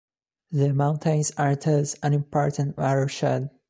[0.49, 3.51] The mountains are thus an important watershed.